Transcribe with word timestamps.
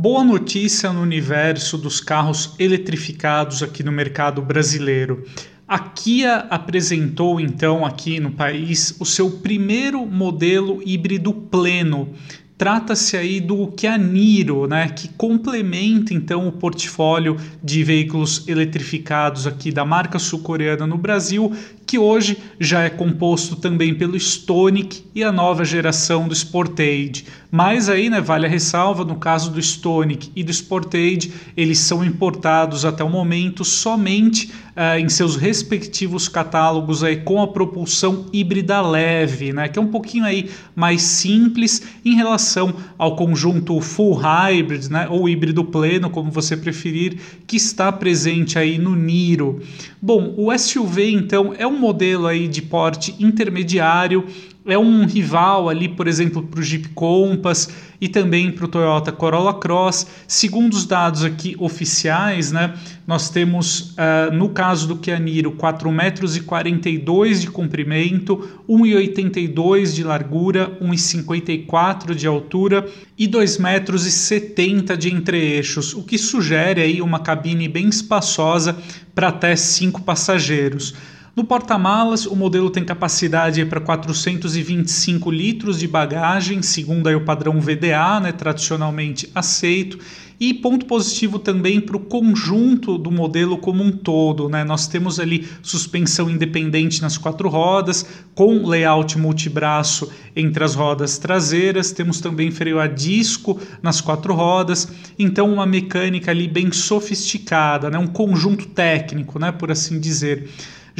Boa 0.00 0.22
notícia 0.22 0.92
no 0.92 1.02
universo 1.02 1.76
dos 1.76 2.00
carros 2.00 2.54
eletrificados 2.56 3.64
aqui 3.64 3.82
no 3.82 3.90
mercado 3.90 4.40
brasileiro. 4.40 5.24
A 5.66 5.76
Kia 5.76 6.46
apresentou 6.50 7.40
então 7.40 7.84
aqui 7.84 8.20
no 8.20 8.30
país 8.30 8.94
o 9.00 9.04
seu 9.04 9.28
primeiro 9.28 10.06
modelo 10.06 10.80
híbrido 10.86 11.32
pleno. 11.32 12.10
Trata-se 12.56 13.16
aí 13.16 13.40
do 13.40 13.66
Kia 13.72 13.98
Niro, 13.98 14.68
né, 14.68 14.88
que 14.88 15.08
complementa 15.08 16.14
então 16.14 16.46
o 16.46 16.52
portfólio 16.52 17.36
de 17.60 17.82
veículos 17.82 18.46
eletrificados 18.46 19.48
aqui 19.48 19.72
da 19.72 19.84
marca 19.84 20.20
sul-coreana 20.20 20.86
no 20.86 20.96
Brasil, 20.96 21.52
que 21.88 21.98
hoje 21.98 22.36
já 22.60 22.82
é 22.82 22.90
composto 22.90 23.56
também 23.56 23.94
pelo 23.94 24.14
Stonic 24.14 25.04
e 25.14 25.24
a 25.24 25.32
nova 25.32 25.64
geração 25.64 26.28
do 26.28 26.34
Sportage. 26.34 27.24
Mas 27.50 27.88
aí, 27.88 28.10
né, 28.10 28.20
vale 28.20 28.44
a 28.44 28.48
ressalva, 28.48 29.06
no 29.06 29.16
caso 29.16 29.50
do 29.50 29.58
Stonic 29.58 30.30
e 30.36 30.44
do 30.44 30.52
Sportage, 30.52 31.32
eles 31.56 31.78
são 31.78 32.04
importados 32.04 32.84
até 32.84 33.02
o 33.02 33.08
momento 33.08 33.64
somente 33.64 34.52
uh, 34.76 34.98
em 34.98 35.08
seus 35.08 35.34
respectivos 35.34 36.28
catálogos 36.28 37.02
aí 37.02 37.16
com 37.16 37.40
a 37.40 37.48
propulsão 37.48 38.26
híbrida 38.34 38.82
leve, 38.82 39.50
né, 39.54 39.66
que 39.66 39.78
é 39.78 39.82
um 39.82 39.88
pouquinho 39.88 40.26
aí 40.26 40.50
mais 40.76 41.00
simples 41.00 41.82
em 42.04 42.14
relação 42.14 42.74
ao 42.98 43.16
conjunto 43.16 43.80
full 43.80 44.12
hybrid, 44.12 44.90
né, 44.90 45.08
ou 45.08 45.26
híbrido 45.26 45.64
pleno, 45.64 46.10
como 46.10 46.30
você 46.30 46.54
preferir, 46.54 47.18
que 47.46 47.56
está 47.56 47.90
presente 47.90 48.58
aí 48.58 48.76
no 48.76 48.94
Niro. 48.94 49.62
Bom, 50.02 50.34
o 50.36 50.56
SUV 50.56 51.12
então 51.12 51.54
é 51.56 51.66
um 51.66 51.77
modelo 51.78 52.26
aí 52.26 52.48
de 52.48 52.60
porte 52.60 53.14
intermediário, 53.18 54.26
é 54.68 54.78
um 54.78 55.06
rival 55.06 55.70
ali, 55.70 55.88
por 55.88 56.06
exemplo, 56.06 56.42
para 56.42 56.60
o 56.60 56.62
Jeep 56.62 56.90
Compass 56.90 57.70
e 57.98 58.06
também 58.06 58.52
para 58.52 58.66
o 58.66 58.68
Toyota 58.68 59.10
Corolla 59.10 59.54
Cross. 59.54 60.06
Segundo 60.26 60.74
os 60.74 60.84
dados 60.84 61.24
aqui 61.24 61.56
oficiais, 61.58 62.52
né, 62.52 62.74
nós 63.06 63.30
temos, 63.30 63.92
uh, 63.92 64.30
no 64.30 64.50
caso 64.50 64.86
do 64.86 64.96
Kia 64.96 65.18
Niro, 65.18 65.52
4,42 65.52 65.90
metros 65.90 66.38
42 66.40 67.40
de 67.40 67.46
comprimento, 67.50 68.46
1,82 68.68 69.94
de 69.94 70.04
largura, 70.04 70.76
1,54 70.82 72.14
de 72.14 72.26
altura 72.26 72.86
e 73.16 73.26
2 73.26 73.56
metros 73.56 74.02
70 74.02 74.96
de 74.98 75.14
entre-eixos, 75.14 75.94
o 75.94 76.02
que 76.02 76.18
sugere 76.18 76.82
aí 76.82 77.00
uma 77.00 77.20
cabine 77.20 77.68
bem 77.68 77.88
espaçosa 77.88 78.76
para 79.14 79.28
até 79.28 79.56
cinco 79.56 80.02
passageiros. 80.02 80.94
No 81.38 81.44
porta-malas, 81.44 82.26
o 82.26 82.34
modelo 82.34 82.68
tem 82.68 82.84
capacidade 82.84 83.64
para 83.64 83.80
425 83.80 85.30
litros 85.30 85.78
de 85.78 85.86
bagagem, 85.86 86.62
segundo 86.62 87.08
o 87.10 87.20
padrão 87.20 87.60
VDA, 87.60 88.18
né, 88.20 88.32
tradicionalmente 88.32 89.30
aceito. 89.32 90.00
E 90.40 90.52
ponto 90.52 90.84
positivo 90.86 91.38
também 91.38 91.80
para 91.80 91.96
o 91.96 92.00
conjunto 92.00 92.98
do 92.98 93.12
modelo 93.12 93.56
como 93.56 93.84
um 93.84 93.92
todo. 93.92 94.48
Né? 94.48 94.64
Nós 94.64 94.88
temos 94.88 95.20
ali 95.20 95.46
suspensão 95.62 96.28
independente 96.28 97.00
nas 97.00 97.16
quatro 97.16 97.48
rodas, 97.48 98.04
com 98.34 98.66
layout 98.66 99.16
multibraço 99.16 100.10
entre 100.34 100.64
as 100.64 100.74
rodas 100.74 101.18
traseiras, 101.18 101.92
temos 101.92 102.20
também 102.20 102.50
freio 102.50 102.80
a 102.80 102.88
disco 102.88 103.60
nas 103.80 104.00
quatro 104.00 104.34
rodas, 104.34 104.88
então 105.16 105.52
uma 105.52 105.66
mecânica 105.66 106.32
ali 106.32 106.48
bem 106.48 106.72
sofisticada, 106.72 107.88
né? 107.88 107.98
um 107.98 108.08
conjunto 108.08 108.66
técnico, 108.66 109.38
né? 109.38 109.52
por 109.52 109.70
assim 109.70 110.00
dizer. 110.00 110.48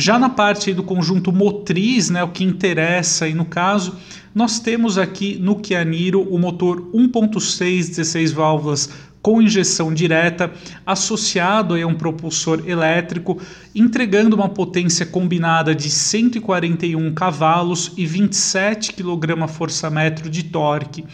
Já 0.01 0.17
na 0.17 0.29
parte 0.29 0.73
do 0.73 0.85
conjunto 0.85 1.33
motriz, 1.33 2.09
né, 2.09 2.23
o 2.23 2.29
que 2.29 2.45
interessa 2.45 3.25
aí 3.25 3.35
no 3.35 3.45
caso, 3.45 3.97
nós 4.33 4.61
temos 4.61 4.97
aqui 4.97 5.37
no 5.41 5.57
Kia 5.57 5.85
Niro 5.85 6.23
o 6.23 6.39
motor 6.39 6.81
1.6 6.95 7.89
16 7.89 8.31
válvulas 8.31 8.91
com 9.21 9.43
injeção 9.43 9.93
direta, 9.93 10.53
associado 10.87 11.75
a 11.75 11.85
um 11.85 11.97
propulsor 11.97 12.63
elétrico, 12.65 13.43
entregando 13.75 14.37
uma 14.37 14.49
potência 14.49 15.05
combinada 15.05 15.75
de 15.75 15.91
141 15.91 17.13
cavalos 17.13 17.93
e 17.97 18.07
27 18.07 18.93
kgfm 18.93 20.31
de 20.31 20.45
torque. 20.45 21.05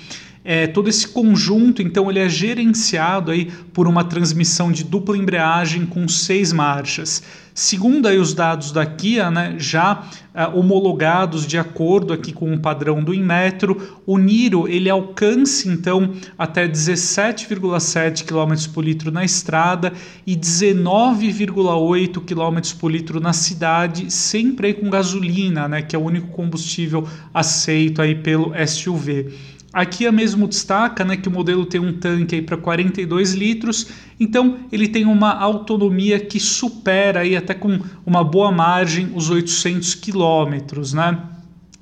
É, 0.45 0.67
todo 0.67 0.91
esse 0.91 1.09
conjunto, 1.09 1.81
então, 1.81 2.11
ele 2.11 2.19
é 2.19 2.29
gerenciado 2.29 3.31
aí 3.31 3.51
por 3.73 3.89
uma 3.89 4.05
transmissão 4.05 4.71
de 4.71 4.85
dupla 4.85 5.17
embreagem 5.17 5.87
com 5.87 6.07
seis 6.07 6.53
marchas. 6.53 7.23
Segundo 7.55 8.09
aí 8.09 8.19
os 8.19 8.35
dados 8.35 8.73
da 8.73 8.85
Kia, 8.85 9.31
né, 9.31 9.55
já 9.59 10.03
uh, 10.35 10.59
homologados 10.59 11.47
de 11.47 11.57
acordo 11.57 12.13
aqui 12.13 12.33
com 12.33 12.53
o 12.53 12.59
padrão 12.59 13.03
do 13.03 13.15
Inmetro, 13.15 14.01
o 14.05 14.19
Niro 14.19 14.67
ele 14.67 14.91
alcança 14.91 15.69
então 15.69 16.15
até 16.37 16.67
17,7 16.67 18.25
km 18.25 18.73
por 18.75 18.85
litro 18.85 19.13
na 19.13 19.25
estrada 19.25 19.93
e 20.27 20.37
19,8 20.37 22.21
km 22.25 22.77
por 22.81 22.91
litro 22.91 23.21
na 23.21 23.33
cidade, 23.33 24.13
sempre 24.13 24.67
aí 24.67 24.75
com 24.75 24.91
gasolina, 24.91 25.69
né, 25.69 25.81
que 25.81 25.95
é 25.95 25.99
o 25.99 26.03
único 26.03 26.27
combustível 26.33 27.07
aceito 27.33 28.03
aí 28.03 28.17
pelo 28.17 28.53
SUV. 28.67 29.33
Aqui 29.75 30.07
a 30.07 30.13
mesmo 30.13 30.47
destaca 30.47 31.05
né, 31.05 31.17
que 31.17 31.29
o 31.29 31.33
modelo 31.33 31.67
tem 31.67 31.81
um 31.81 31.93
tanque 31.93 32.41
para 32.41 32.57
42 32.57 33.35
litros, 33.35 33.89
então 34.21 34.59
ele 34.71 34.87
tem 34.87 35.05
uma 35.05 35.33
autonomia 35.33 36.21
que 36.21 36.39
supera 36.39 37.21
aí 37.21 37.37
até 37.37 37.55
com 37.55 37.81
uma 38.07 38.23
boa 38.23 38.53
margem 38.53 39.11
os 39.17 39.31
800 39.31 39.97
quilômetros, 39.97 40.93
né? 40.93 41.21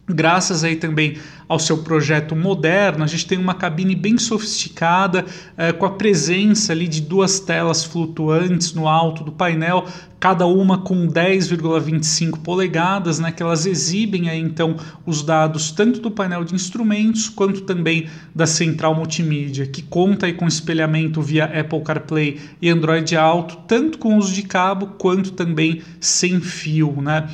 Graças 0.09 0.65
aí 0.65 0.75
também 0.75 1.17
ao 1.49 1.61
seu 1.61 1.79
projeto 1.79 2.35
moderno, 2.35 3.05
a 3.05 3.07
gente 3.07 3.25
tem 3.25 3.39
uma 3.39 3.55
cabine 3.55 3.95
bem 3.95 4.19
sofisticada, 4.19 5.25
eh, 5.57 5.71
com 5.71 5.87
a 5.87 5.91
presença 5.91 6.73
ali 6.73 6.89
de 6.89 7.01
duas 7.01 7.39
telas 7.39 7.85
flutuantes 7.85 8.73
no 8.73 8.89
alto 8.89 9.23
do 9.23 9.31
painel, 9.31 9.87
cada 10.19 10.45
uma 10.45 10.79
com 10.79 11.07
10,25 11.07 12.41
polegadas, 12.41 13.21
né, 13.21 13.31
que 13.31 13.43
elas 13.43 13.65
exibem 13.65 14.29
aí, 14.29 14.41
então 14.41 14.77
os 15.07 15.23
dados 15.23 15.71
tanto 15.71 16.01
do 16.01 16.11
painel 16.11 16.43
de 16.43 16.55
instrumentos 16.55 17.29
quanto 17.29 17.61
também 17.61 18.09
da 18.35 18.47
central 18.47 18.97
multimídia, 18.97 19.67
que 19.67 19.83
conta 19.83 20.27
aí 20.27 20.33
com 20.33 20.49
espelhamento 20.49 21.23
via 21.23 21.45
Apple 21.45 21.81
CarPlay 21.81 22.41
e 22.61 22.69
Android 22.69 23.17
Auto, 23.17 23.59
tanto 23.69 23.99
com 23.99 24.17
uso 24.17 24.33
de 24.33 24.43
cabo 24.43 24.95
quanto 24.99 25.31
também 25.31 25.81
sem 26.01 26.41
fio, 26.41 27.01
né? 27.01 27.29